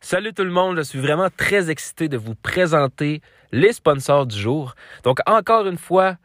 [0.00, 4.38] Salut tout le monde, je suis vraiment très excité de vous présenter les sponsors du
[4.38, 4.74] jour.
[5.02, 6.16] Donc encore une fois,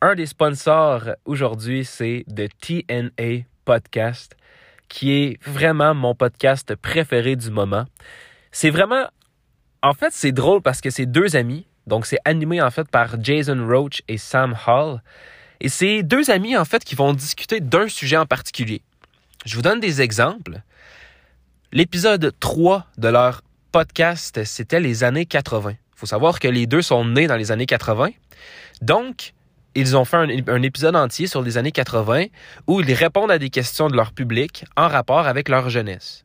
[0.00, 4.36] un des sponsors aujourd'hui, c'est The TNA Podcast,
[4.88, 7.84] qui est vraiment mon podcast préféré du moment.
[8.52, 9.08] C'est vraiment...
[9.82, 11.66] En fait, c'est drôle parce que c'est deux amis.
[11.86, 15.02] Donc c'est animé en fait par Jason Roach et Sam Hall.
[15.60, 18.82] Et c'est deux amis en fait qui vont discuter d'un sujet en particulier.
[19.44, 20.62] Je vous donne des exemples.
[21.72, 25.70] L'épisode 3 de leur podcast, c'était les années 80.
[25.70, 28.08] Il faut savoir que les deux sont nés dans les années 80.
[28.82, 29.34] Donc,
[29.76, 32.24] ils ont fait un, épisode entier sur les années 80
[32.66, 36.24] où ils répondent à des questions de leur public en rapport avec leur jeunesse.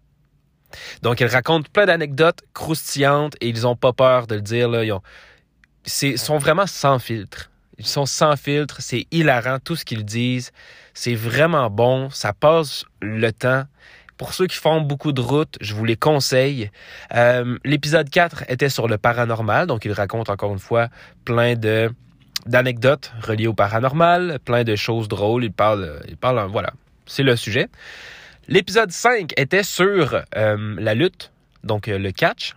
[1.03, 4.71] Donc, ils racontent plein d'anecdotes croustillantes et ils n'ont pas peur de le dire.
[6.01, 7.51] Ils sont vraiment sans filtre.
[7.77, 10.51] Ils sont sans filtre, c'est hilarant tout ce qu'ils disent.
[10.95, 13.65] C'est vraiment bon, ça passe le temps.
[14.17, 16.71] Pour ceux qui font beaucoup de routes, je vous les conseille.
[17.13, 20.89] Euh, l'épisode 4 était sur le paranormal, donc il raconte encore une fois
[21.25, 21.91] plein de
[22.45, 25.43] d'anecdotes reliées au paranormal, plein de choses drôles.
[25.45, 26.71] Il parle, il parle, voilà,
[27.05, 27.67] c'est le sujet.
[28.47, 31.31] L'épisode 5 était sur euh, la lutte,
[31.63, 32.55] donc euh, le catch.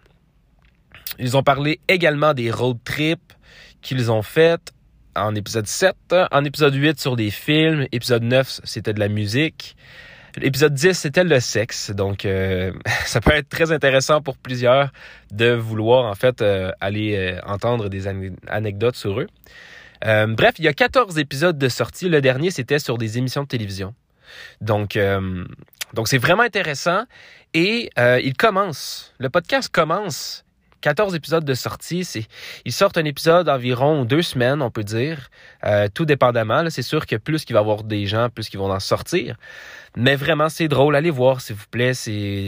[1.18, 3.33] Ils ont parlé également des road trips
[3.80, 4.72] qu'ils ont faites
[5.16, 5.96] en épisode 7.
[6.30, 7.86] En épisode 8 sur des films.
[7.92, 9.77] Épisode 9, c'était de la musique.
[10.41, 11.91] L'épisode 10, c'était le sexe.
[11.91, 12.72] Donc, euh,
[13.05, 14.91] ça peut être très intéressant pour plusieurs
[15.33, 18.06] de vouloir, en fait, euh, aller euh, entendre des
[18.47, 19.27] anecdotes sur eux.
[20.03, 22.08] bref, il y a 14 épisodes de sortie.
[22.08, 23.95] Le dernier, c'était sur des émissions de télévision.
[24.61, 24.98] Donc,
[25.95, 27.05] donc c'est vraiment intéressant.
[27.55, 29.14] Et il commence.
[29.19, 30.45] Le podcast commence
[30.80, 32.26] 14 épisodes de sortie.
[32.64, 35.30] Ils sortent un épisode environ deux semaines, on peut dire,
[35.64, 36.68] euh, tout dépendamment.
[36.70, 39.36] c'est sûr que plus qu'il va y avoir des gens, plus qu'ils vont en sortir.
[39.96, 40.94] Mais vraiment, c'est drôle.
[40.96, 41.92] Allez voir, s'il vous plaît.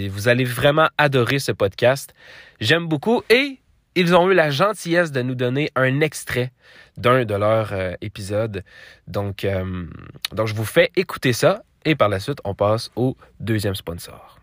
[0.08, 2.14] Vous allez vraiment adorer ce podcast.
[2.60, 3.22] J'aime beaucoup.
[3.30, 3.58] Et
[3.96, 6.52] ils ont eu la gentillesse de nous donner un extrait
[6.96, 8.62] d'un de leurs euh, épisodes.
[9.08, 9.86] Donc, euh,
[10.32, 11.62] donc, je vous fais écouter ça.
[11.84, 14.38] Et par la suite, on passe au deuxième sponsor.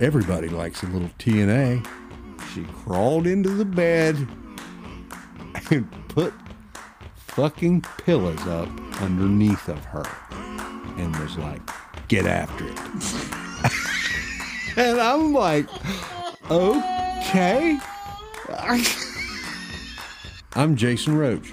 [0.00, 1.80] Everybody likes a little TNA.
[2.54, 4.16] She crawled into the bed
[5.70, 6.32] and put
[7.16, 8.68] fucking pillows up
[9.00, 10.04] underneath of her
[10.96, 11.60] and was like,
[12.06, 12.78] get after it.
[14.76, 15.66] and I'm like,
[16.48, 17.76] okay.
[20.54, 21.52] I'm Jason Roach.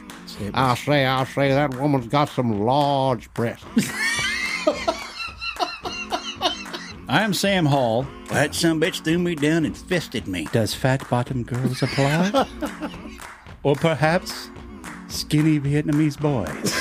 [0.54, 3.66] I say, I say, that woman's got some large breasts.
[7.12, 8.08] I am Sam Hall.
[8.30, 10.48] That some bitch threw me down and fisted me.
[10.54, 12.48] Does fat bottom girls apply?
[13.64, 14.50] or perhaps
[15.10, 16.74] skinny Vietnamese boys?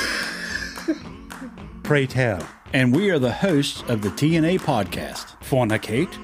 [1.83, 2.41] Pray tell.
[2.71, 5.35] And we are the hosts of the TNA podcast.
[5.43, 6.15] Fornicate,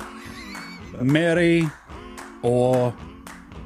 [1.02, 1.70] marry,
[2.44, 2.96] or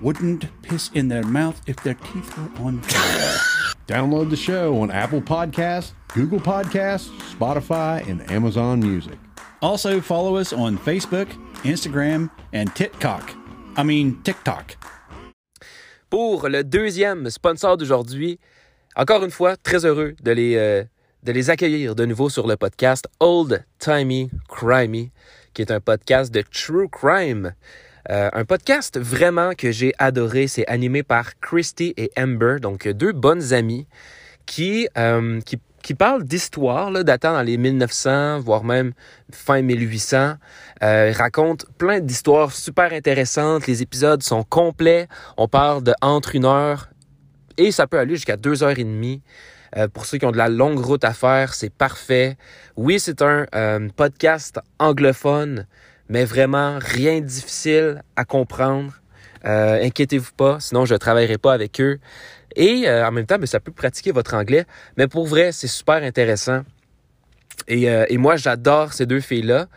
[0.02, 3.38] wouldn't piss in their mouth if their teeth were on fire.
[3.88, 9.20] Download the show on Apple Podcasts, Google Podcasts, Spotify, and Amazon Music.
[9.64, 11.28] Also, follow us on Facebook,
[11.64, 13.36] Instagram and TikTok.
[13.78, 14.76] I mean, TikTok.
[16.10, 18.40] Pour le deuxième sponsor d'aujourd'hui,
[18.96, 20.84] encore une fois, très heureux de les, euh,
[21.22, 25.12] de les accueillir de nouveau sur le podcast Old Timey Crimey,
[25.54, 27.54] qui est un podcast de True Crime.
[28.10, 30.48] Euh, un podcast vraiment que j'ai adoré.
[30.48, 33.86] C'est animé par Christy et Amber, donc deux bonnes amies
[34.48, 38.94] qui, euh, qui qui parle d'histoire datant dans les 1900, voire même
[39.32, 40.36] fin 1800.
[40.84, 43.68] Euh, il raconte plein d'histoires super intéressantes.
[43.68, 45.08] Les épisodes sont complets.
[45.38, 46.90] On parle de entre une heure
[47.58, 49.22] et ça peut aller jusqu'à deux heures et demie.
[49.78, 52.38] Euh, pour ceux qui ont de la longue route à faire, c'est parfait.
[52.76, 55.66] Oui, c'est un euh, podcast anglophone,
[56.10, 58.94] mais vraiment rien de difficile à comprendre.
[59.46, 62.00] Euh, inquiétez-vous pas, sinon je ne travaillerai pas avec eux.
[62.56, 64.66] Et euh, en même temps, mais ça peut pratiquer votre anglais.
[64.98, 66.62] Mais pour vrai, c'est super intéressant.
[67.68, 69.68] Et, euh, et moi, j'adore ces deux filles-là.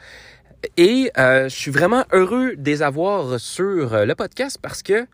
[0.78, 5.06] Et je suis vraiment heureux de les avoir sur le podcast parce que,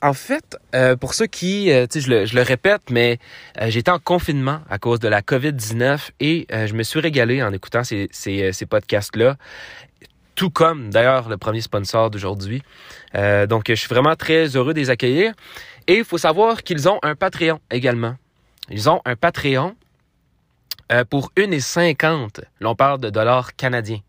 [0.00, 0.56] en fait,
[1.00, 3.18] pour ceux qui, tu sais, je le, je le répète, mais
[3.66, 7.82] j'étais en confinement à cause de la COVID-19 et je me suis régalé en écoutant
[7.82, 9.36] ces, ces, ces podcasts-là
[10.38, 12.62] tout comme d'ailleurs le premier sponsor d'aujourd'hui.
[13.16, 15.32] Euh, donc, je suis vraiment très heureux de les accueillir.
[15.88, 18.16] Et il faut savoir qu'ils ont un Patreon également.
[18.70, 19.74] Ils ont un Patreon
[20.92, 22.42] euh, pour 1,50.
[22.60, 24.00] Là, on parle de dollars canadiens.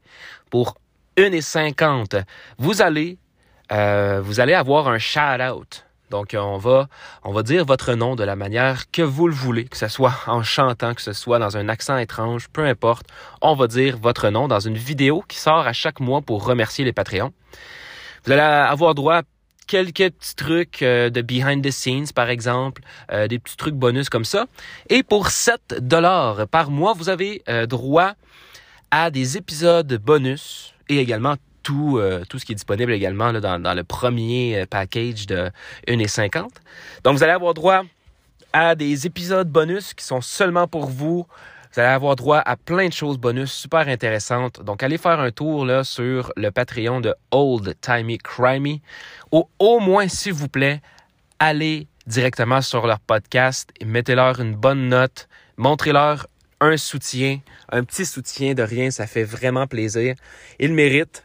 [0.52, 0.78] Pour
[1.18, 2.24] 1,50,
[2.58, 3.18] vous allez,
[3.72, 6.88] euh, vous allez avoir un shout-out donc, on va,
[7.24, 10.16] on va dire votre nom de la manière que vous le voulez, que ce soit
[10.28, 13.06] en chantant, que ce soit dans un accent étrange, peu importe.
[13.42, 16.84] On va dire votre nom dans une vidéo qui sort à chaque mois pour remercier
[16.84, 17.32] les Patreons.
[18.26, 19.22] Vous allez avoir droit
[19.70, 22.82] quelques petits trucs euh, de behind the scenes, par exemple,
[23.12, 24.48] euh, des petits trucs bonus comme ça.
[24.90, 28.14] Et pour 7 dollars par mois, vous avez euh, droit
[28.90, 33.74] à des épisodes bonus et également tout, tout ce qui est disponible également dans, dans
[33.76, 35.52] le premier package de
[35.88, 36.48] 1,50.
[37.04, 37.84] Donc, vous allez avoir droit
[38.54, 41.28] à des épisodes bonus qui sont seulement pour vous.
[41.80, 44.62] Vous allez avoir droit à plein de choses bonus super intéressantes.
[44.62, 48.82] Donc, allez faire un tour là, sur le Patreon de Old Timey Crimey.
[49.32, 50.82] Ou au moins, s'il vous plaît,
[51.40, 55.30] allez directement sur leur podcast et mettez-leur une bonne note.
[55.56, 56.28] Montrez-leur
[56.60, 57.40] un soutien,
[57.72, 58.92] un petit soutien de rien.
[58.92, 60.16] Ça fait vraiment plaisir.
[60.60, 61.24] Ils méritent.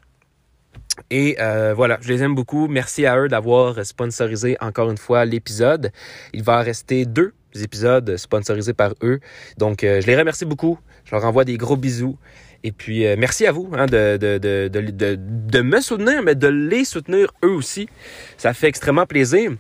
[1.11, 2.69] Et euh, voilà, je les aime beaucoup.
[2.69, 5.91] Merci à eux d'avoir sponsorisé encore une fois l'épisode.
[6.33, 9.21] Il va en rester deux épisodes sponsorisés par eux.
[9.59, 10.79] Donc, euh, je les remercie beaucoup.
[11.05, 12.17] Je leur envoie des gros bisous.
[12.63, 16.49] Et puis, euh, merci à vous hein, de, de, de, de, me soutenir, mais de
[16.49, 17.89] les soutenir eux aussi.
[18.39, 19.53] Ça fait extrêmement plaisir.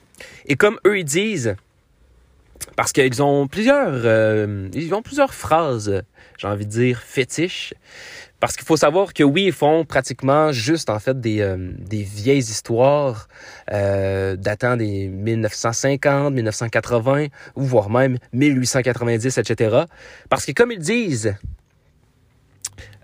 [0.46, 1.54] Et comme eux, ils disent,
[2.76, 6.02] parce qu'ils ont plusieurs, euh, ils ont plusieurs phrases,
[6.38, 7.74] j'ai envie de dire, fétiches.
[8.40, 12.02] Parce qu'il faut savoir que oui, ils font pratiquement juste en fait des, euh, des
[12.02, 13.28] vieilles histoires
[13.72, 17.26] euh, datant des 1950, 1980,
[17.56, 19.84] ou voire même 1890, etc.
[20.28, 21.34] Parce que comme ils disent,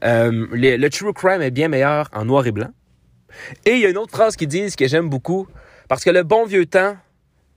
[0.02, 2.70] le, le true crime est bien meilleur en noir et blanc.
[3.64, 5.46] Et il y a une autre phrase qu'ils disent que j'aime beaucoup,
[5.88, 6.96] parce que le bon vieux temps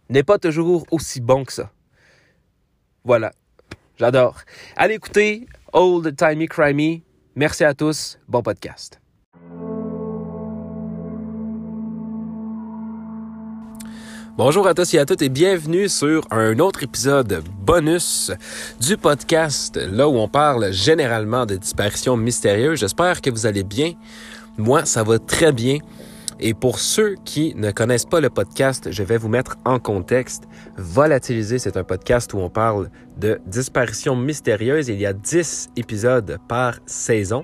[0.09, 1.71] n'est pas toujours aussi bon que ça.
[3.05, 3.33] Voilà,
[3.97, 4.37] j'adore.
[4.77, 7.03] Allez écouter Old Timey Crimey.
[7.35, 8.17] Merci à tous.
[8.29, 9.01] Bon podcast.
[14.37, 18.31] Bonjour à tous et à toutes et bienvenue sur un autre épisode bonus
[18.79, 22.79] du podcast, là où on parle généralement de disparitions mystérieuses.
[22.79, 23.93] J'espère que vous allez bien.
[24.57, 25.77] Moi, ça va très bien.
[26.39, 30.43] Et pour ceux qui ne connaissent pas le podcast, je vais vous mettre en contexte.
[30.77, 34.89] Volatiliser, c'est un podcast où on parle de disparitions mystérieuses.
[34.89, 37.43] Il y a 10 épisodes par saison.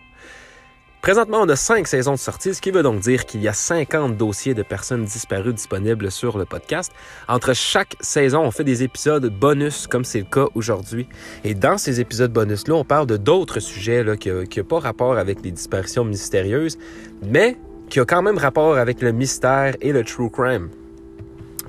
[1.02, 3.54] Présentement, on a 5 saisons de sortie, ce qui veut donc dire qu'il y a
[3.54, 6.92] 50 dossiers de personnes disparues disponibles sur le podcast.
[7.30, 11.08] Entre chaque saison, on fait des épisodes bonus, comme c'est le cas aujourd'hui.
[11.46, 15.42] Et dans ces épisodes bonus-là, on parle de d'autres sujets qui n'ont pas rapport avec
[15.42, 16.78] les disparitions mystérieuses,
[17.26, 17.58] mais
[17.90, 20.70] qui ont quand même rapport avec le mystère et le true crime.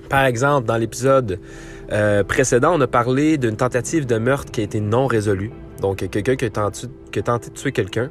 [0.08, 1.40] Par exemple, dans l'épisode
[1.92, 5.50] euh, précédent, on a parlé d'une tentative de meurtre qui a été non résolue.
[5.80, 8.10] Donc, quelqu'un qui a tenté, a de tuer quelqu'un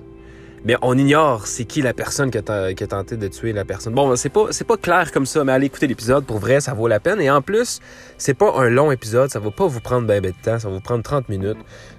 [0.66, 3.66] mais on ignore c'est qui la personne qui a, qui a, tenté de tuer la
[3.66, 3.94] personne.
[3.94, 6.74] Bon, c'est pas c'est pas clair comme ça, mais allez écouter l'épisode pour vrai, ça
[6.74, 7.22] vaut la peine.
[7.22, 7.80] Et en plus,
[8.18, 10.68] c'est pas un long épisode, ça va pas vous prendre ben, ben de temps, ça
[10.68, 11.58] va vous prendre 30 minutes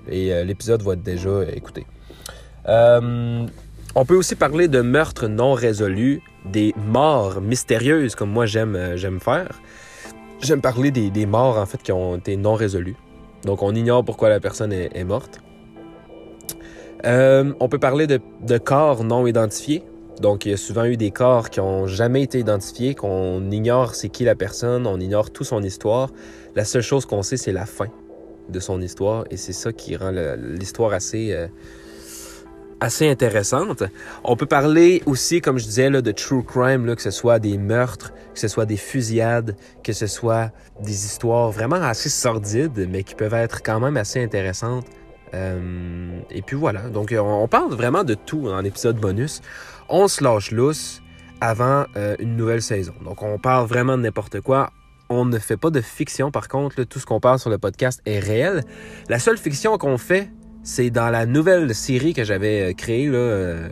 [0.08, 1.86] et euh, l'épisode va être déjà écouté.
[2.68, 3.46] Euh,
[3.94, 9.18] on peut aussi parler de meurtres non résolus, des morts mystérieuses comme moi j'aime euh,
[9.20, 9.60] faire.
[10.42, 12.96] J'aime parler des, morts en fait qui ont été non résolues.
[13.44, 15.40] Donc on ignore pourquoi la personne est, morte.
[17.04, 19.84] Euh, on peut parler de, corps non identifiés.
[20.20, 23.94] Donc, il y a souvent eu des corps qui ont jamais été identifiés, qu'on ignore
[23.94, 26.10] c'est qui la personne, on ignore tout son histoire.
[26.54, 27.86] La seule chose qu'on sait, c'est la fin
[28.50, 31.46] de son histoire, et c'est ça qui rend l'histoire assez euh,
[32.80, 33.84] assez intéressante.
[34.24, 37.58] On peut parler aussi, comme je disais, là, de true crime, que ce soit des
[37.58, 40.50] meurtres, que ce soit des fusillades, que ce soit
[40.82, 44.86] des histoires vraiment assez sordides, mais qui peuvent être quand même assez intéressantes.
[45.34, 49.42] Euh, et puis voilà, donc on parle vraiment de tout en épisode bonus.
[49.88, 51.02] On se lâche lousse
[51.40, 52.94] avant euh, une nouvelle saison.
[53.04, 54.70] Donc on parle vraiment de n'importe quoi.
[55.08, 58.00] On ne fait pas de fiction par contre, tout ce qu'on parle sur le podcast
[58.06, 58.64] est réel.
[59.08, 60.30] La seule fiction qu'on fait,
[60.62, 63.68] c'est dans la nouvelle série que j'avais créée là, euh,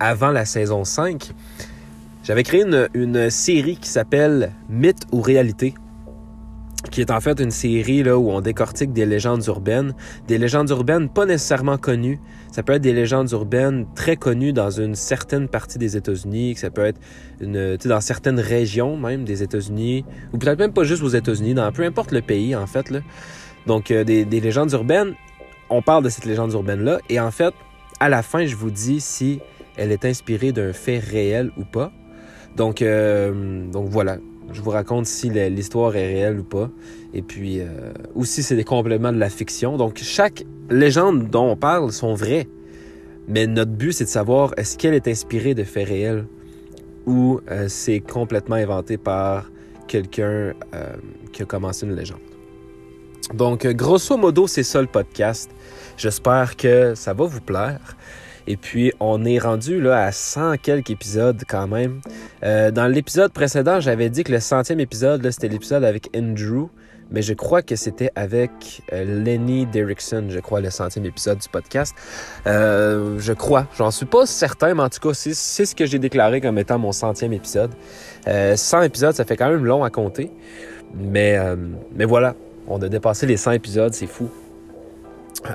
[0.00, 1.32] avant la saison 5.
[2.22, 2.64] J'avais créé
[2.94, 5.74] une, série qui s'appelle Mythe ou réalité
[6.90, 9.94] qui est en fait une série là, où on décortique des légendes urbaines,
[10.28, 12.20] des légendes urbaines pas nécessairement connues.
[12.52, 16.70] Ça peut être des légendes urbaines très connues dans une certaine partie des États-Unis, ça
[16.70, 17.00] peut être
[17.40, 21.72] une, dans certaines régions même des États-Unis, ou peut-être même pas juste aux États-Unis, dans
[21.72, 22.90] peu importe le pays en fait.
[22.90, 23.00] Là.
[23.66, 25.14] Donc euh, des, des légendes urbaines,
[25.70, 27.54] on parle de cette légende urbaine-là, et en fait,
[28.00, 29.40] à la fin, je vous dis si
[29.76, 31.92] elle est inspirée d'un fait réel ou pas.
[32.56, 34.18] Donc, euh, donc voilà,
[34.52, 36.70] je vous raconte si l'histoire est réelle ou pas.
[37.12, 39.76] Et puis, euh, aussi, c'est des compléments de la fiction.
[39.76, 42.48] Donc, chaque légende dont on parle sont vraies.
[43.26, 46.26] Mais notre but, c'est de savoir est-ce qu'elle est inspirée de faits réels
[47.06, 49.50] ou euh, c'est complètement inventé par
[49.88, 50.54] quelqu'un
[51.32, 52.33] qui a commencé une légende.
[53.32, 55.50] Donc, grosso modo, c'est ça le podcast.
[55.96, 57.96] J'espère que ça va vous plaire.
[58.46, 62.00] Et puis, on est rendu là à 100 quelques épisodes quand même.
[62.42, 66.68] Euh, dans l'épisode précédent, j'avais dit que le centième épisode, c'était l'épisode avec Andrew.
[67.10, 71.48] Mais je crois que c'était avec euh, Lenny Derrickson, je crois, le centième épisode du
[71.48, 71.94] podcast.
[72.46, 73.66] Euh, je crois.
[73.76, 76.78] J'en suis pas certain, mais en tout cas, c'est ce que j'ai déclaré comme étant
[76.78, 77.70] mon centième épisode.
[78.26, 80.30] Euh, 100 épisodes, ça fait quand même long à compter.
[80.96, 81.56] Mais, euh,
[81.94, 82.34] mais voilà,
[82.68, 84.28] on a dépassé les 100 épisodes, c'est fou.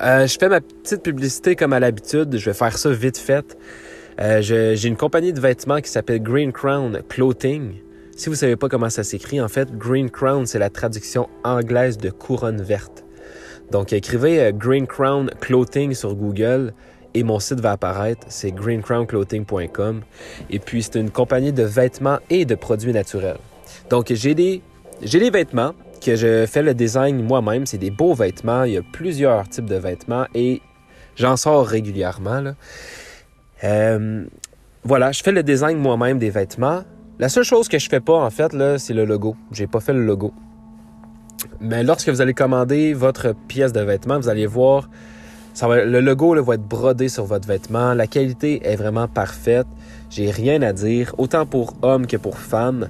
[0.02, 2.38] Euh, je fais ma petite publicité comme à l'habitude.
[2.38, 3.58] Je vais faire ça vite fait.
[4.20, 7.76] Euh, J'ai une compagnie de vêtements qui s'appelle Green Crown Clothing.
[8.16, 11.98] Si vous savez pas comment ça s'écrit, en fait, Green Crown, c'est la traduction anglaise
[11.98, 13.06] de couronne verte.
[13.72, 16.74] Donc, écrivez euh, Green Crown Clothing sur Google
[17.14, 18.28] et mon site va apparaître.
[18.30, 20.02] C'est greencrownclothing.com.
[20.50, 23.38] Et puis, c'est une compagnie de vêtements et de produits naturels.
[23.90, 24.62] Donc, j'ai des,
[25.02, 27.66] j'ai des vêtements que je fais le design moi-même.
[27.66, 28.64] C'est des beaux vêtements.
[28.64, 30.62] Il y a plusieurs types de vêtements et
[31.16, 32.44] j'en sors régulièrement.
[33.64, 34.26] Euh,
[34.84, 36.84] voilà, je fais le design moi-même des vêtements.
[37.20, 39.36] La seule chose que je fais pas, en fait, c'est le logo.
[39.52, 40.34] J'ai pas fait le logo.
[41.60, 44.90] Mais lorsque vous allez commander votre pièce de vêtement, vous allez voir,
[45.62, 47.94] le logo va être brodé sur votre vêtement.
[47.94, 49.68] La qualité est vraiment parfaite.
[50.10, 52.88] J'ai rien à dire, autant pour hommes que pour femmes.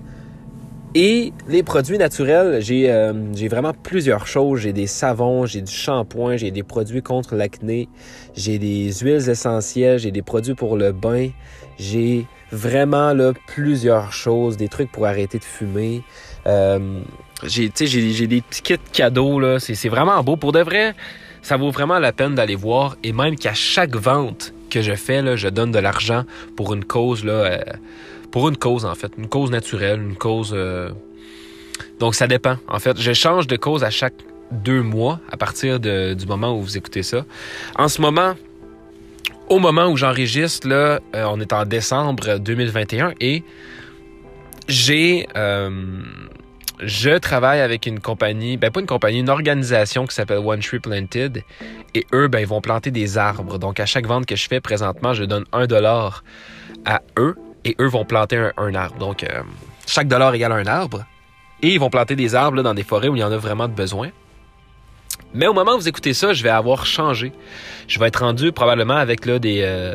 [0.96, 3.14] Et les produits naturels, j'ai euh,
[3.48, 4.62] vraiment plusieurs choses.
[4.62, 7.88] J'ai des savons, j'ai du shampoing, j'ai des produits contre l'acné,
[8.36, 11.30] j'ai des huiles essentielles, j'ai des produits pour le bain,
[11.78, 16.02] j'ai vraiment là plusieurs choses, des trucs pour arrêter de fumer.
[16.48, 17.02] Euh,
[17.44, 20.96] j'ai des petits kits cadeaux là, c'est vraiment beau pour de vrai.
[21.44, 25.22] Ça vaut vraiment la peine d'aller voir et même qu'à chaque vente que je fais
[25.22, 26.24] là, je donne de l'argent
[26.56, 27.60] pour une cause là euh,
[28.32, 30.90] pour une cause en fait, une cause naturelle, une cause euh,
[32.00, 34.14] donc ça dépend en fait, je change de cause à chaque
[34.52, 37.26] deux mois à partir de- du moment où vous écoutez ça.
[37.76, 38.34] En ce moment,
[39.48, 43.44] au moment où j'enregistre, là, euh, on est en décembre 2021 et
[44.68, 45.28] j'ai.
[46.82, 50.80] Je travaille avec une compagnie, ben pas une compagnie, une organisation qui s'appelle One Tree
[50.80, 51.44] Planted.
[51.94, 53.58] Et eux, ben, ils vont planter des arbres.
[53.58, 56.24] Donc, à chaque vente que je fais présentement, je donne un dollar
[56.86, 58.98] à eux et eux vont planter un, arbre.
[58.98, 59.42] Donc, euh,
[59.86, 61.06] chaque dollar égale un arbre.
[61.62, 63.68] Et ils vont planter des arbres dans des forêts où il y en a vraiment
[63.68, 64.10] de besoin.
[65.34, 67.34] Mais au moment où vous écoutez ça, je vais avoir changé.
[67.88, 69.94] Je vais être rendu probablement avec là, des, euh,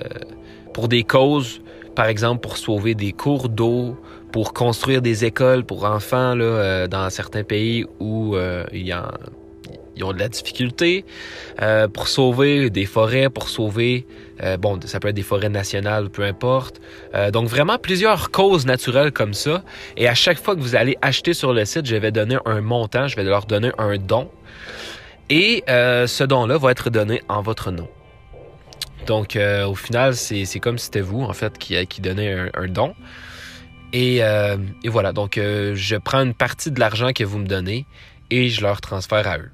[0.74, 1.62] pour des causes,
[1.94, 3.96] par exemple pour sauver des cours d'eau,
[4.34, 8.92] pour construire des écoles pour enfants là, euh, dans certains pays où euh, ils
[10.02, 11.04] ont de la difficulté,
[11.62, 14.08] euh, pour sauver des forêts, pour sauver,
[14.42, 16.80] euh, bon, ça peut être des forêts nationales, peu importe.
[17.14, 19.62] Euh, donc vraiment plusieurs causes naturelles comme ça.
[19.96, 22.60] Et à chaque fois que vous allez acheter sur le site, je vais donner un
[22.60, 24.28] montant, je vais leur donner un don.
[25.30, 27.86] Et euh, ce don-là va être donné en votre nom.
[29.06, 32.32] Donc, euh, au final, c'est c'est comme si c'était vous, en fait, qui, qui donnait
[32.32, 32.94] un, un don.
[33.94, 37.46] Et, euh, et voilà, donc euh, je prends une partie de l'argent que vous me
[37.46, 37.86] donnez
[38.28, 39.50] et je leur transfère à eux.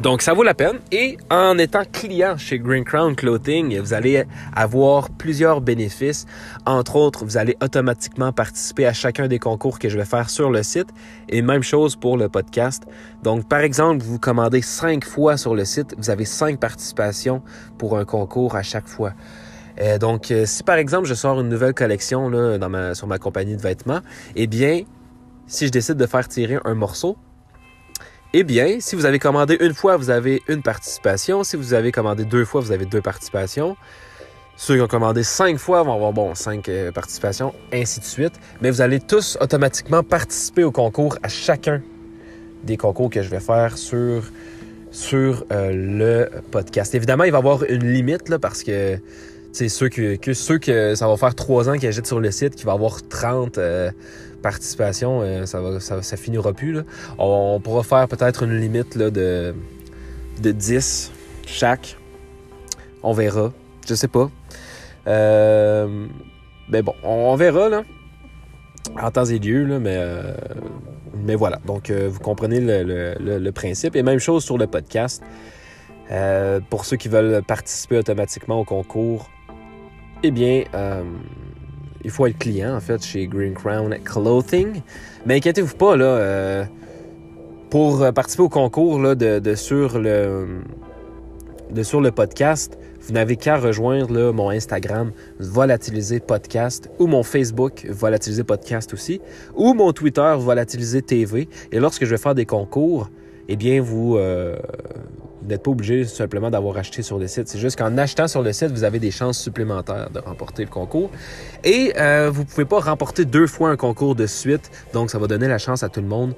[0.00, 0.80] Donc, ça vaut la peine.
[0.90, 4.24] Et en étant client chez Green Crown Clothing, vous allez
[4.56, 6.26] avoir plusieurs bénéfices.
[6.66, 10.50] Entre autres, vous allez automatiquement participer à chacun des concours que je vais faire sur
[10.50, 10.88] le site.
[11.28, 12.84] Et même chose pour le podcast.
[13.22, 17.42] Donc, par exemple, vous commandez cinq fois sur le site, vous avez cinq participations
[17.78, 19.12] pour un concours à chaque fois.
[19.80, 23.56] Euh, donc, euh, si par exemple, je sors une nouvelle collection là, sur ma compagnie
[23.56, 24.00] de vêtements,
[24.36, 24.82] eh bien,
[25.46, 27.16] si je décide de faire tirer un morceau,
[28.32, 31.44] eh bien, si vous avez commandé une fois, vous avez une participation.
[31.44, 33.76] Si vous avez commandé deux fois, vous avez deux participations.
[34.56, 38.34] Ceux qui ont commandé cinq fois vont avoir, bon, cinq euh, participations, ainsi de suite.
[38.60, 41.82] Mais vous allez tous automatiquement participer au concours à chacun
[42.62, 44.22] des concours que je vais faire sur,
[44.90, 46.94] sur le podcast.
[46.94, 48.98] Évidemment, il va y avoir une limite, là, parce que
[49.54, 50.34] c'est ceux que, que
[50.96, 53.92] ça va faire trois ans qu'ils achètent sur le site, qui va avoir 30 euh,
[54.42, 56.80] participations, euh, ça, finira plus.
[57.18, 59.54] On, pourra faire peut-être une limite de,
[60.42, 61.12] de 10
[61.46, 61.96] chaque.
[63.04, 63.52] On verra.
[63.86, 64.28] Je sais pas.
[65.06, 66.06] Euh,
[66.68, 67.82] mais bon, on, verra.
[69.00, 71.60] En temps et lieu, mais, voilà.
[71.64, 73.94] Donc, vous comprenez le, principe.
[73.94, 75.22] Et même chose sur le podcast.
[76.70, 79.30] Pour ceux qui veulent participer automatiquement au concours,
[80.24, 81.02] eh bien, euh,
[82.02, 84.80] il faut être client, en fait, chez Green Crown Clothing.
[85.26, 86.64] Mais inquiétez-vous pas, là, euh,
[87.68, 90.62] pour participer au concours là, de, sur le,
[92.10, 99.20] podcast, vous n'avez qu'à rejoindre mon Instagram, Volatiliser Podcast, ou mon Facebook, Volatiliser Podcast aussi,
[99.54, 101.50] ou mon Twitter, Volatiliser TV.
[101.70, 103.10] Et lorsque je vais faire des concours,
[103.48, 104.56] eh bien, vous, euh,
[105.44, 107.48] Vous n'êtes pas obligé simplement d'avoir acheté sur le site.
[107.48, 110.70] C'est juste qu'en achetant sur le site, vous avez des chances supplémentaires de remporter le
[110.70, 111.10] concours.
[111.64, 114.70] Et euh, vous ne pouvez pas remporter deux fois un concours de suite.
[114.94, 116.34] Donc, ça va donner la chance à tout le monde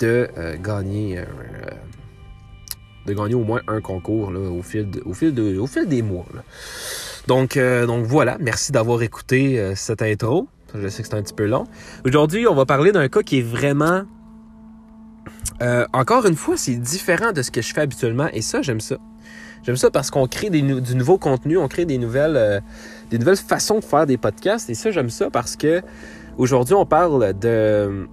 [0.00, 1.18] de euh, gagner.
[1.18, 1.24] euh,
[3.06, 6.00] de gagner au moins un concours là, au, fil au, fil de- au fil des
[6.00, 6.24] mois.
[7.26, 10.48] Donc, donc voilà, merci d'avoir écouté cette intro.
[10.74, 11.64] Je sais que c'est un petit peu long.
[12.06, 14.02] Aujourd'hui, on va parler d'un cas qui est vraiment...
[15.62, 18.80] euh, encore une fois, c'est différent de ce que je fais habituellement et ça, j'aime
[18.80, 18.96] ça.
[19.62, 22.60] J'aime ça parce qu'on crée du nouveau contenu, on crée des nouvelles, euh,
[23.10, 25.82] des nouvelles façons de faire des podcasts et ça, j'aime ça parce que
[26.38, 28.06] aujourd'hui, on parle de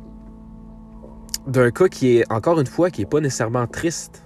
[1.47, 4.23] d'un cas qui est, encore une fois, qui est pas nécessairement triste.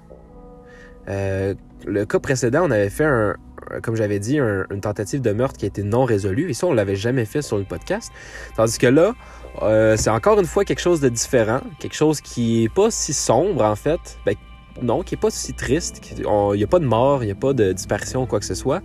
[1.07, 1.53] Euh,
[1.85, 3.35] le cas précédent, on avait fait un-
[3.81, 6.49] comme j'avais dit, un- une tentative de meurtre qui a été non résolue.
[6.49, 8.11] Et ça, on l'avait jamais fait sur le podcast.
[8.55, 9.13] Tandis que là,
[9.61, 11.61] euh, c'est encore une fois quelque chose de différent.
[11.79, 14.17] Quelque chose qui est pas si sombre, en fait.
[14.25, 14.35] Ben,
[14.81, 16.01] non, qui est pas si triste.
[16.17, 16.25] Il
[16.57, 18.81] n'y a pas de mort, il n'y a pas de disparition, quoi que ce soit.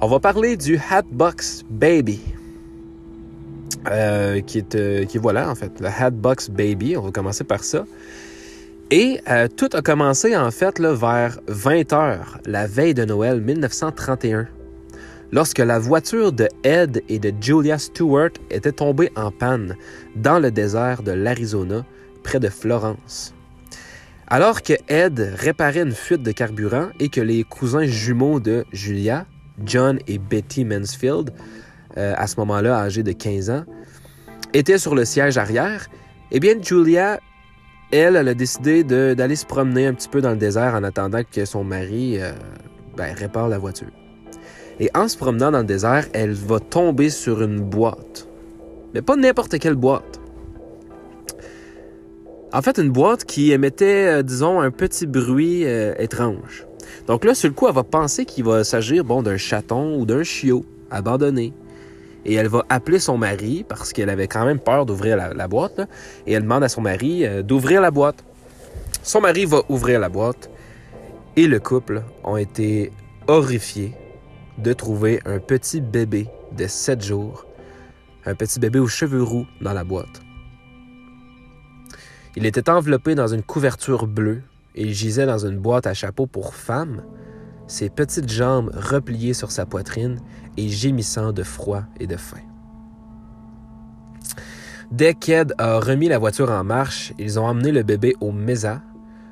[0.00, 2.20] On va parler du Hatbox Baby.
[3.90, 6.96] Euh, qui est, euh, qui voilà, en fait, le Hatbox Baby.
[6.96, 7.84] On va commencer par ça.
[8.92, 14.48] Et euh, tout a commencé en fait vers 20 heures, la veille de Noël 1931,
[15.30, 19.76] lorsque la voiture de Ed et de Julia Stewart était tombée en panne
[20.16, 21.84] dans le désert de l'Arizona,
[22.24, 23.32] près de Florence.
[24.26, 29.24] Alors que Ed réparait une fuite de carburant et que les cousins jumeaux de Julia,
[29.64, 31.32] John et Betty Mansfield,
[31.96, 33.64] euh, à ce moment-là âgés de 15 ans,
[34.52, 35.86] étaient sur le siège arrière,
[36.32, 37.20] eh bien Julia
[37.98, 41.44] elle, a décidé d'aller se promener un petit peu dans le désert en attendant que
[41.44, 42.32] son mari euh,
[42.96, 43.90] ben, répare la voiture.
[44.78, 48.28] Et en se promenant dans le désert, elle va tomber sur une boîte.
[48.94, 50.20] Mais pas n'importe quelle boîte.
[52.52, 56.66] En fait, une boîte qui émettait, euh, disons, un petit bruit euh, étrange.
[57.06, 60.22] Donc là, sur le coup, elle va penser qu'il va s'agir, d'un chaton ou d'un
[60.22, 61.52] chiot abandonné.
[62.24, 65.80] Et elle va appeler son mari parce qu'elle avait quand même peur d'ouvrir la, boîte.
[66.26, 68.24] Et elle demande à son mari euh, d'ouvrir la boîte.
[69.02, 70.50] Son mari va ouvrir la boîte
[71.36, 72.92] et le couple ont été
[73.26, 73.94] horrifiés
[74.58, 77.46] de trouver un petit bébé de 7 jours,
[78.26, 80.20] un petit bébé aux cheveux roux dans la boîte.
[82.36, 84.42] Il était enveloppé dans une couverture bleue
[84.74, 87.02] et il gisait dans une boîte à chapeau pour femme,
[87.70, 90.18] ses petites jambes repliées sur sa poitrine
[90.56, 92.40] et gémissant de froid et de faim.
[94.90, 98.82] Dès qu'Ed a remis la voiture en marche, ils ont emmené le bébé au MESA,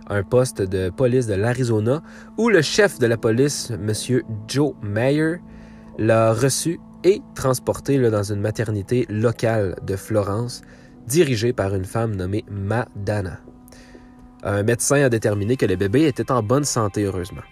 [0.09, 2.01] un poste de police de l'Arizona,
[2.37, 4.23] où le chef de la police, M.
[4.47, 5.39] Joe Mayer,
[5.99, 10.63] l'a reçu et transporté dans une maternité locale de Florence,
[11.09, 13.41] dirigée par une femme nommée Madana.
[14.45, 17.43] Un médecin a déterminé que le bébé était en bonne santé, heureusement.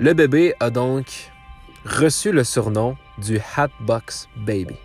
[0.00, 1.30] Le bébé a donc
[1.84, 4.76] reçu le surnom du Hatbox Baby,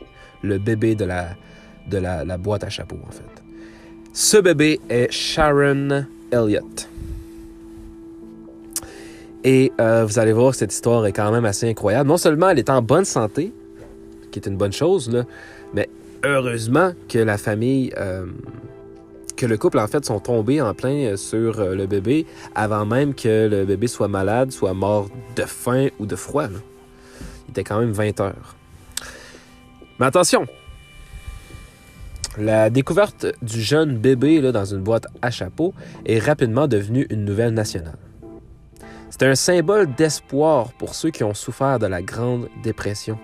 [0.44, 3.24] le bébé de la, boîte à chapeau, en fait.
[4.12, 6.90] Ce bébé est Sharon Elliott.
[9.46, 12.10] Et euh, vous allez voir, cette histoire est quand même assez incroyable.
[12.10, 13.54] Non seulement elle est en bonne santé,
[14.32, 15.26] qui est une bonne chose,
[15.74, 15.88] mais
[16.26, 18.26] heureusement que la famille, euh,
[19.36, 22.86] que le couple, en fait, sont tombés en plein euh, sur euh, le bébé avant
[22.86, 26.48] même que le bébé soit malade, soit mort de faim ou de froid.
[26.48, 28.56] Il était quand même 20 heures.
[30.00, 30.46] Mais attention!
[32.38, 35.74] La découverte du jeune bébé dans une boîte à chapeau
[36.06, 37.98] est rapidement devenue une nouvelle nationale.
[39.10, 43.18] C'est un symbole d'espoir pour ceux qui ont souffert de la Grande Dépression.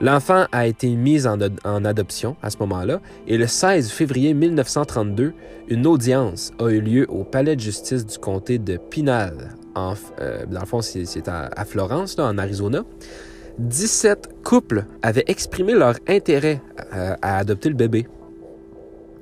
[0.00, 4.34] L'enfant a été mis en, ad- en adoption à ce moment-là et le 16 février
[4.34, 5.32] 1932,
[5.68, 9.54] une audience a eu lieu au palais de justice du comté de Pinal.
[9.74, 12.84] En, euh, dans le fond, c'est à, Florence, en Arizona.
[13.58, 16.60] 17 couples avaient exprimé leur intérêt
[16.94, 18.06] euh, à adopter le bébé.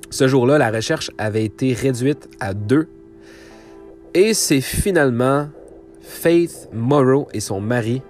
[0.09, 2.87] Ce jour-là, la recherche avait été réduite à deux.
[4.13, 5.47] Et c'est finalement
[6.01, 8.01] Faith Morrow et son mari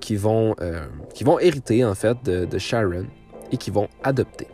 [0.00, 3.06] qui vont, euh, qui vont hériter en fait de, Sharon
[3.52, 4.48] et qui vont adopter.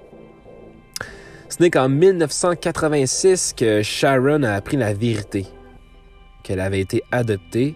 [1.48, 5.46] Ce n'est qu'en 1986 que Sharon a appris la vérité,
[6.42, 7.74] qu'elle avait été adoptée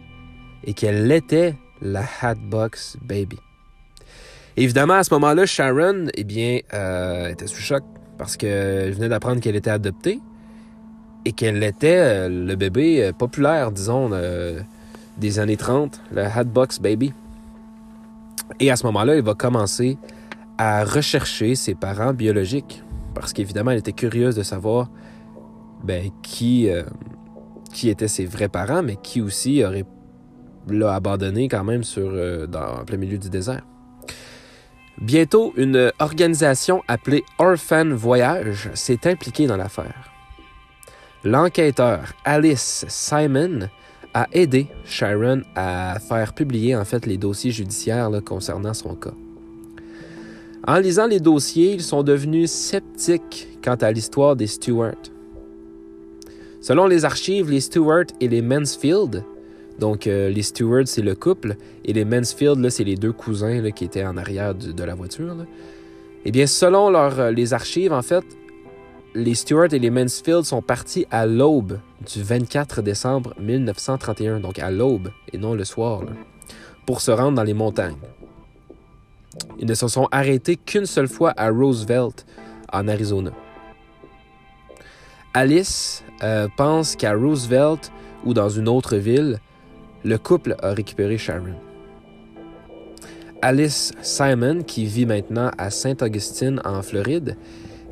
[0.64, 3.38] et qu'elle était la Hatbox Baby.
[4.56, 7.84] Évidemment, à ce moment-là, Sharon, eh bien, euh, était sous choc
[8.18, 10.20] parce qu'elle venait d'apprendre qu'elle était adoptée
[11.24, 14.10] et qu'elle était euh, le bébé populaire, disons,
[15.16, 17.12] des années 30, le Hatbox Baby.
[18.58, 19.98] Et à ce moment-là, elle va commencer
[20.58, 22.82] à rechercher ses parents biologiques
[23.14, 24.88] parce qu'évidemment, elle était curieuse de savoir
[25.82, 26.82] ben, qui, euh,
[27.72, 29.84] qui étaient ses vrais parents, mais qui aussi aurait
[30.68, 31.00] l'a
[31.50, 33.62] quand même sur, euh, dans, en plein milieu du désert.
[35.00, 40.10] Bientôt, une organisation appelée Orphan Voyage s'est impliquée dans l'affaire.
[41.24, 43.68] L'enquêteur Alice Simon
[44.14, 49.14] a aidé Sharon à faire publier en fait les dossiers judiciaires concernant son cas.
[50.66, 55.00] En lisant les dossiers, ils sont devenus sceptiques quant à l'histoire des Stewart.
[56.60, 59.24] Selon les archives, les Stewart et les Mansfield,
[59.78, 63.84] donc euh, les Stewart c'est le couple et les Mansfield c'est les deux cousins qui
[63.84, 65.34] étaient en arrière de la voiture.
[65.34, 65.46] là.
[66.24, 68.24] Eh bien, selon leur, euh, les archives, en fait,
[69.14, 74.70] les Stewart et les Mansfield sont partis à l'aube du 24 décembre 1931, donc à
[74.70, 76.02] l'aube et non le soir,
[76.86, 77.96] pour se rendre dans les montagnes.
[79.58, 82.26] Ils ne se sont arrêtés qu'une seule fois à Roosevelt,
[82.72, 83.30] en Arizona.
[85.34, 87.92] Alice euh, pense qu'à Roosevelt
[88.24, 89.38] ou dans une autre ville,
[90.04, 91.54] le couple a récupéré Sharon.
[93.42, 97.36] Alice Simon, qui vit maintenant à Saint-Augustine en Floride,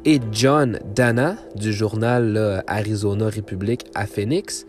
[0.09, 4.66] et John Dana du journal Arizona Republic à Phoenix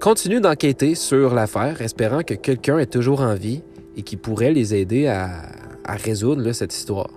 [0.00, 3.62] continuent d'enquêter sur l'affaire, espérant que quelqu'un est toujours en vie
[3.96, 5.42] et qui pourrait les aider à,
[5.88, 7.10] résoudre cette histoire.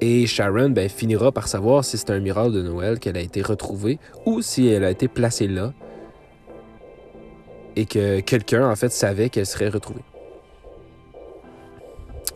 [0.00, 3.42] Et Sharon ben, finira par savoir si c'est un miracle de Noël qu'elle a été
[3.42, 5.72] retrouvée ou si elle a été placée là
[7.74, 10.04] et que quelqu'un en fait savait qu'elle serait retrouvée.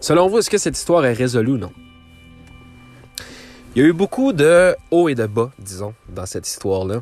[0.00, 1.70] Selon vous, est-ce que cette histoire est résolue ou non?
[3.74, 7.00] Il y a eu beaucoup de hauts et de bas, disons, dans cette histoire-là.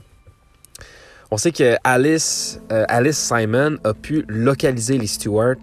[1.32, 5.56] On sait que Alice, euh, Alice Simon a pu localiser les Stewart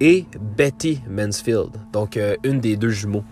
[0.00, 0.24] et
[0.56, 3.24] Betty Mansfield, donc euh, une des deux jumeaux.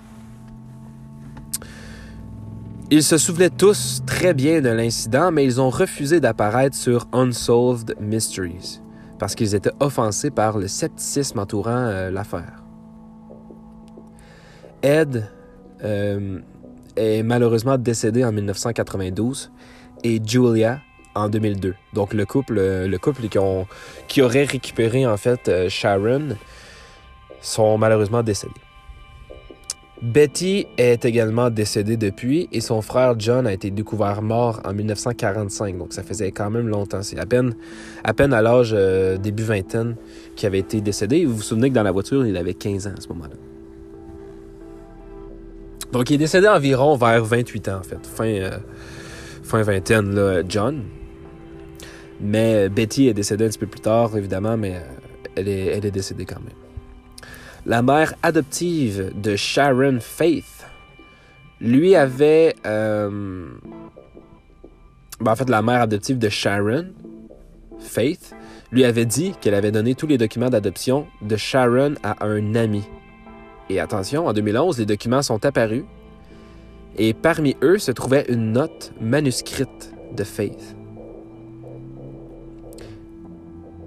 [2.90, 7.96] Ils se souvenaient tous très bien de l'incident, mais ils ont refusé d'apparaître sur Unsolved
[8.00, 8.82] Mysteries
[9.18, 12.62] parce qu'ils étaient offensés par le scepticisme entourant euh, l'affaire.
[14.82, 15.30] Ed
[16.96, 19.50] est malheureusement décédé en 1992
[20.04, 20.80] et Julia
[21.14, 21.74] en 2002.
[21.92, 23.66] Donc le couple, euh, le couple qui, ont-
[24.08, 26.36] qui aurait récupéré en fait euh, Sharon
[27.40, 28.52] sont malheureusement décédés.
[30.02, 35.78] Betty est également décédée depuis et son frère John a été découvert mort en 1945.
[35.78, 37.02] Donc ça faisait quand même longtemps.
[37.02, 37.54] C'est à peine,
[38.02, 39.96] à peine à l'âge euh, début vingtaine
[40.36, 41.24] qu'il avait été décédé.
[41.24, 43.34] Vous vous souvenez que dans la voiture, il avait 15 ans à ce moment-là.
[45.94, 48.04] Donc il est décédé environ vers 28 ans en fait.
[48.04, 50.82] Fin, euh, vingtaine, John.
[52.20, 54.80] Mais euh, Betty est décédée un petit peu plus tard, évidemment, mais euh,
[55.36, 56.54] elle est, décédée quand même.
[57.64, 60.66] La mère adoptive de Sharon Faith,
[61.60, 62.56] lui avait...
[62.64, 63.50] ben,
[65.24, 66.86] en fait, la mère adoptive de Sharon,
[67.78, 68.34] Faith,
[68.72, 72.82] lui avait dit qu'elle avait donné tous les documents d'adoption de Sharon à un ami.
[73.70, 75.84] Et attention, en 2011, les documents sont apparus
[76.96, 80.76] et parmi eux se trouvait une note manuscrite de Faith.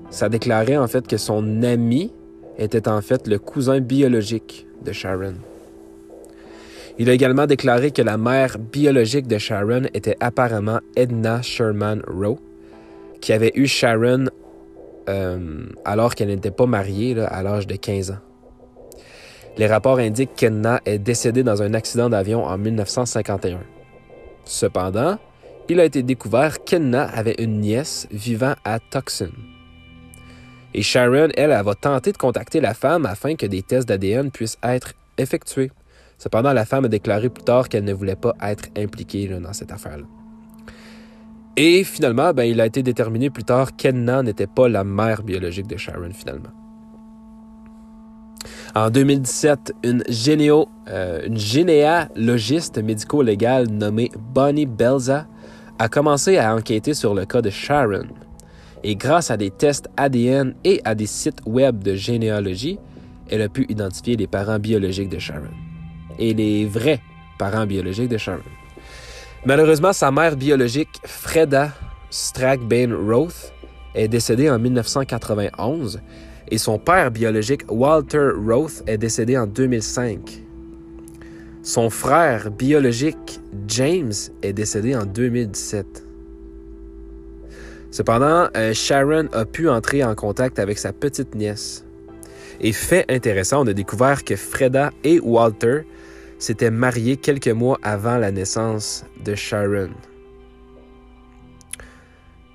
[0.10, 2.12] Ça déclarait en fait que son ami
[2.58, 5.36] était en fait le cousin biologique de Sharon.
[6.98, 12.40] Il a également déclaré que la mère biologique de Sharon était apparemment Edna Sherman Rowe,
[13.22, 14.26] qui avait eu Sharon
[15.08, 18.18] euh, alors qu'elle n'était pas mariée à l'âge de 15 ans.
[19.58, 23.60] Les rapports indiquent qu'Edna est décédée dans un accident d'avion en 1951.
[24.46, 25.17] Cependant,
[25.67, 29.32] il a été découvert qu'Edna avait une nièce vivant à Tucson.
[30.76, 34.30] Et Sharon, elle, elle va tenter de contacter la femme afin que des tests d'ADN
[34.30, 35.72] puissent être effectués.
[36.20, 39.72] Cependant, la femme a déclaré plus tard qu'elle ne voulait pas être impliquée dans cette
[39.72, 40.06] affaire-là.
[41.56, 45.65] Et finalement, ben, il a été déterminé plus tard qu'Edna n'était pas la mère biologique
[45.65, 46.66] de Sharon, finalement.
[48.75, 55.27] En 2017, une, généo, euh, une généalogiste médico-légale nommée Bonnie Belza
[55.79, 58.07] a commencé à enquêter sur le cas de Sharon.
[58.83, 62.79] Et grâce à des tests ADN et à des sites web de généalogie,
[63.29, 65.49] elle a pu identifier les parents biologiques de Sharon.
[66.19, 67.01] Et les vrais
[67.38, 68.41] parents biologiques de Sharon.
[69.45, 71.71] Malheureusement, sa mère biologique, Freda
[72.10, 73.53] Strackbane Roth,
[73.93, 75.99] est décédée en 1991
[76.49, 80.43] et son père biologique, Walter Roth, est décédé en 2005.
[81.63, 86.05] Son frère biologique, James, est décédé en 2017.
[87.91, 91.83] Cependant, euh, Sharon a pu entrer en contact avec sa petite nièce.
[92.62, 95.81] Et fait intéressant, on a découvert que Freda et Walter
[96.39, 99.89] s'étaient mariés quelques mois avant la naissance de Sharon.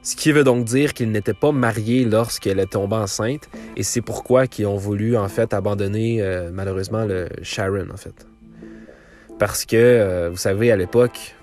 [0.02, 4.00] Ce qui veut donc dire qu'il n'était pas marié lorsqu'elle est tombée enceinte, et c'est
[4.00, 8.26] pourquoi qu'ils ont voulu en fait abandonner euh, malheureusement le Sharon en fait.
[9.38, 11.36] Parce que euh, vous savez à l'époque,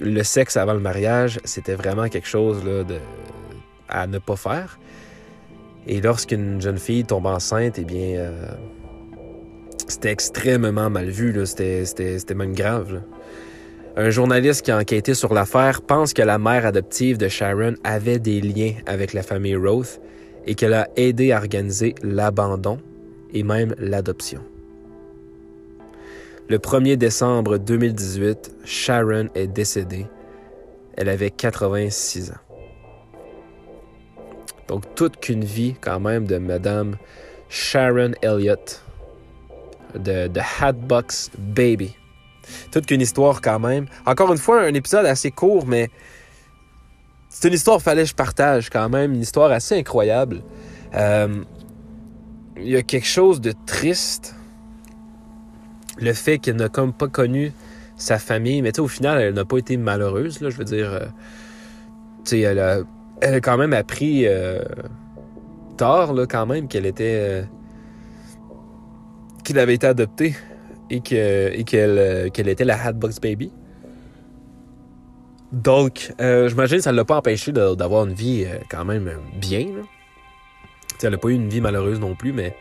[0.00, 2.84] le sexe avant le mariage, c'était vraiment quelque chose de,
[3.88, 4.78] à ne pas faire.
[5.86, 8.48] Et lorsqu'une jeune fille tombe enceinte, eh bien, euh,
[9.86, 11.34] c'était extrêmement mal vu.
[11.46, 13.02] C'était même grave.
[13.96, 18.18] Un journaliste qui a enquêté sur l'affaire pense que la mère adoptive de Sharon avait
[18.18, 20.00] des liens avec la famille Roth
[20.46, 22.78] et qu'elle a aidé à organiser l'abandon
[23.32, 24.40] et même l'adoption.
[26.48, 30.06] Le 1er décembre 2018, Sharon est décédée.
[30.96, 32.34] Elle avait 86 ans.
[34.66, 36.96] Donc toute qu'une vie quand même de Madame
[37.48, 38.82] Sharon Elliott
[39.94, 41.94] de, de Hatbox Baby.
[42.70, 43.86] Toute qu'une histoire quand même.
[44.06, 45.90] Encore une fois, un épisode assez court, mais
[47.28, 49.12] c'est une histoire fallait que je partage quand même.
[49.14, 50.42] Une histoire assez incroyable.
[50.94, 51.42] Euh,
[52.56, 54.34] Il y a quelque chose de triste.
[55.98, 57.52] Le fait qu'elle n'a comme pas connu
[57.96, 58.62] sa famille.
[58.62, 60.38] Mais tu au final, elle n'a pas été malheureuse.
[60.40, 61.06] Je veux dire, euh,
[62.24, 62.78] tu sais, elle a,
[63.20, 64.62] elle a quand même appris euh,
[65.76, 67.18] tard, là, quand même, qu'elle était.
[67.20, 67.42] euh,
[69.44, 70.34] qu'il avait été adoptée
[70.94, 73.50] et euh, qu'elle était la Hatbox Baby.
[75.52, 79.10] Donc, euh, j'imagine que ça ne l'a pas empêché d'avoir une vie euh, quand même
[79.36, 79.60] bien.
[79.60, 79.82] là.
[81.02, 82.56] Elle n'a pas eu une vie malheureuse non plus, mais,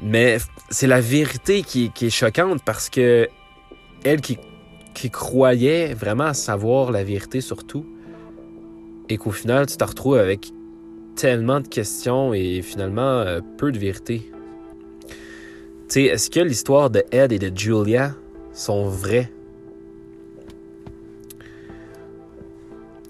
[0.00, 0.38] mais
[0.70, 3.28] c'est la vérité qui, est choquante parce que
[4.04, 4.38] elle qui,
[5.10, 7.86] croyait vraiment savoir la vérité sur tout,
[9.08, 10.52] et qu'au final, tu te retrouves avec
[11.16, 13.24] tellement de questions et finalement
[13.56, 14.30] peu de vérité.
[15.88, 18.12] Sais, est-ce que l'histoire de Ed et de Julia
[18.52, 19.32] sont vraies?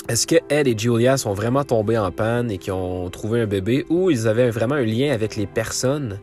[0.08, 3.46] Est-ce que Ed et Julia sont vraiment tombés en panne et qu'ils ont trouvé un
[3.46, 6.20] bébé ou ils avaient vraiment un lien avec les personnes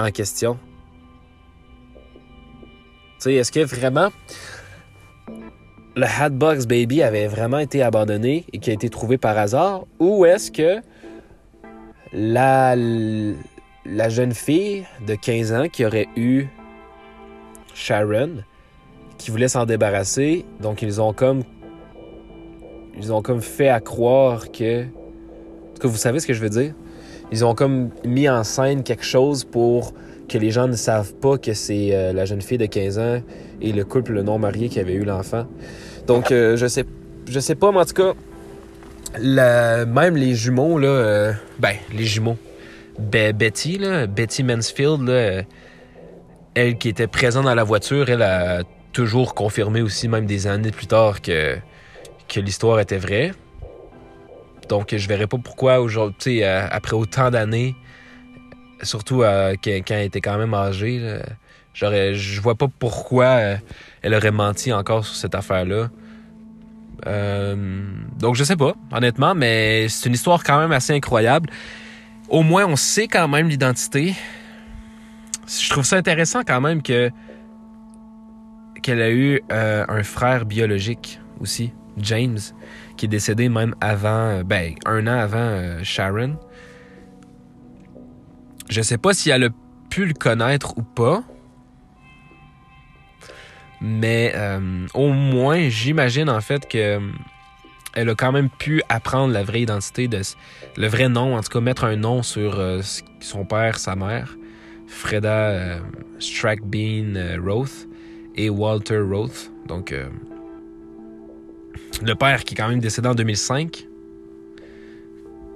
[0.00, 0.58] en question?
[3.18, 4.08] Tu sais, est-ce que vraiment
[5.94, 10.26] le Hatbox Baby avait vraiment été abandonné et qui a été trouvé par hasard ou
[10.26, 10.80] est-ce que
[12.12, 12.74] la,
[13.88, 16.46] la jeune fille de 15 ans qui aurait eu
[17.74, 18.30] Sharon,
[19.18, 21.42] qui voulait s'en débarrasser, donc ils ont comme
[22.98, 26.40] ils ont comme fait à croire que en tout cas vous savez ce que je
[26.40, 26.72] veux dire?
[27.32, 29.92] Ils ont comme mis en scène quelque chose pour
[30.28, 33.20] que les gens ne savent pas que c'est euh, la jeune fille de 15 ans
[33.60, 35.46] et le couple non marié qui avait eu l'enfant.
[36.06, 36.84] Donc euh, je sais
[37.28, 38.14] je sais pas mais en tout cas
[39.18, 42.36] la- même les jumeaux là euh, ben les jumeaux
[42.98, 45.46] Be- Betty Betty Mansfield
[46.54, 50.70] elle qui était présente dans la voiture elle a toujours confirmé aussi même des années
[50.70, 51.58] plus tard que
[52.28, 53.32] que l'histoire était vraie.
[54.68, 57.76] Donc, je verrais pas pourquoi aujourd'hui, euh, après autant d'années,
[58.82, 61.20] surtout euh, quand elle était quand même âgée,
[61.72, 63.56] je vois pas pourquoi euh,
[64.02, 65.90] elle aurait menti encore sur cette affaire-là.
[68.18, 71.48] Donc, je sais pas, honnêtement, mais c'est une histoire quand même assez incroyable.
[72.28, 74.14] Au moins, on sait quand même l'identité.
[75.46, 77.10] Je trouve ça intéressant quand même que
[78.82, 81.72] qu'elle a eu euh, un frère biologique aussi.
[81.98, 82.38] James,
[82.96, 86.36] qui est décédé même avant, euh, ben, un an avant euh, Sharon.
[88.68, 89.48] Je sais pas si elle a
[89.88, 91.22] pu le connaître ou pas.
[93.80, 94.34] Mais
[94.94, 96.98] au moins, j'imagine en fait que
[97.96, 100.08] elle a quand même pu apprendre la vraie identité
[100.76, 102.82] le vrai nom, en tout cas mettre un nom sur euh,
[103.20, 104.36] son père, sa mère,
[104.86, 105.78] Freda euh,
[106.18, 107.88] Strackbean euh, Roth
[108.36, 109.50] et Walter Roth.
[109.66, 109.94] Donc
[112.02, 113.88] le père qui est quand même décédé en 2005.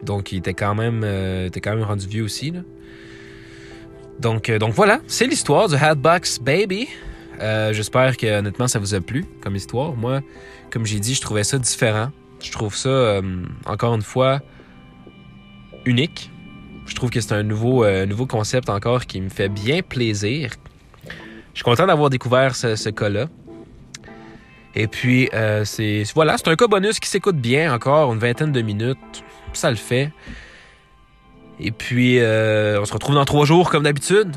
[0.02, 1.04] Donc il était quand même,
[1.44, 2.54] était quand même rendu vieux aussi.
[4.18, 6.88] Donc, voilà, c'est l'histoire du Hatbox Baby.
[7.38, 9.94] J'espère que honnêtement ça vous a plu comme histoire.
[9.94, 10.22] Moi,
[10.70, 12.10] comme j'ai dit, je trouvais ça différent.
[12.42, 13.22] Je trouve ça, euh,
[13.66, 14.40] encore une fois,
[15.84, 16.30] unique.
[16.86, 20.50] Je trouve que c'est un nouveau, euh, nouveau concept encore qui me fait bien plaisir.
[21.52, 23.26] Je suis content d'avoir découvert ce, cas-là.
[24.74, 28.52] Et puis, euh, c'est voilà, c'est un cas bonus qui s'écoute bien encore, une vingtaine
[28.52, 28.98] de minutes.
[29.52, 30.12] Ça le fait.
[31.58, 34.34] Et puis, on se retrouve dans trois jours comme d'habitude.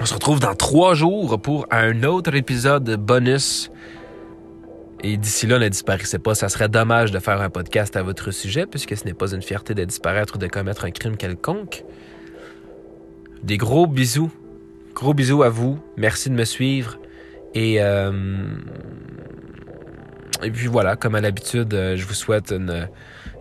[0.00, 3.70] On se retrouve dans trois jours pour un autre épisode bonus.
[5.04, 6.34] Et d'ici là, ne disparaissez pas.
[6.34, 9.42] Ça serait dommage de faire un podcast à votre sujet, puisque ce n'est pas une
[9.42, 11.84] fierté de disparaître ou de commettre un crime quelconque.
[13.42, 14.32] Des gros bisous.
[14.94, 15.78] Gros bisous à vous.
[15.96, 16.98] Merci de me suivre.
[17.54, 18.10] Et euh,
[20.52, 22.88] puis voilà, comme à l'habitude, euh, je vous souhaite une,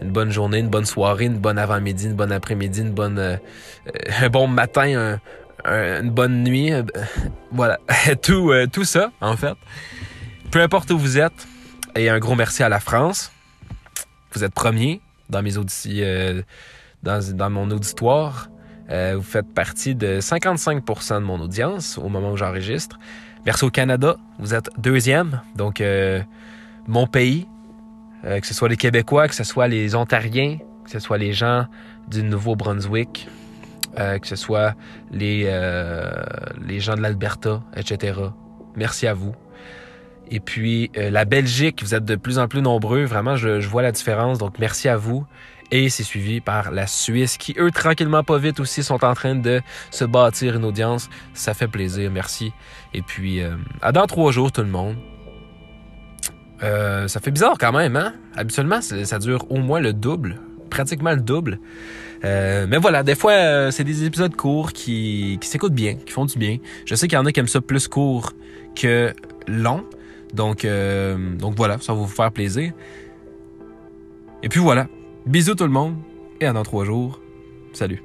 [0.02, 3.36] bonne journée, une bonne soirée, une bonne avant-midi, une bonne après-midi, une bonne, euh,
[4.22, 5.20] un bon matin, un-
[5.65, 6.72] un- une bonne nuit.
[7.52, 7.80] voilà,
[8.22, 9.56] tout, tout ça, en fait.
[10.51, 11.45] Peu importe où vous êtes,
[11.95, 13.31] et un gros merci à la France.
[14.31, 16.41] Vous êtes premier dans mes auditions, euh,
[17.03, 18.49] dans, mon auditoire.
[18.89, 22.97] Euh, vous faites partie de 55% de mon audience au moment où j'enregistre.
[23.45, 26.21] Merci au Canada, vous êtes deuxième, donc euh,
[26.88, 27.47] mon pays,
[28.23, 31.67] que ce soit les Québécois, que ce soit les Ontariens, que ce soit les gens
[32.10, 33.29] du Nouveau-Brunswick,
[33.95, 34.75] que ce soit
[35.12, 35.43] les,
[36.65, 38.19] les gens de l'Alberta, etc.
[38.75, 39.33] Merci à vous.
[40.32, 43.68] Et puis euh, la Belgique, vous êtes de plus en plus nombreux, vraiment, je, je
[43.68, 45.26] vois la différence, donc merci à vous.
[45.70, 49.36] Et c'est suivi par la Suisse, qui eux, tranquillement pas vite aussi, sont en train
[49.36, 49.62] de
[49.92, 51.10] se bâtir une audience.
[51.34, 52.54] Ça fait plaisir, merci.
[52.94, 54.96] Et puis, euh, à dans trois jours, tout le monde.
[56.63, 58.13] Euh, ça fait bizarre quand même, hein?
[58.36, 61.60] Habituellement, ça dure au moins le double, pratiquement le double.
[62.24, 66.12] Euh, mais voilà, des fois, euh, c'est des épisodes courts qui, qui s'écoutent bien, qui
[66.12, 66.58] font du bien.
[66.86, 68.32] Je sais qu'il y en a qui aiment ça plus court
[68.76, 69.13] que
[69.48, 69.84] long.
[70.38, 72.71] Donc, euh, donc voilà, ça va vous faire plaisir.
[74.43, 74.88] Et puis voilà.
[75.26, 75.95] Bisous tout le monde
[76.39, 77.19] et à dans trois jours.
[77.73, 78.02] Salut.